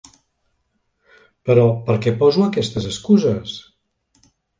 Però 1.49 1.65
per 1.89 1.97
què 2.05 2.13
poso 2.23 2.45
aquestes 2.47 2.87
excuses? 2.93 3.55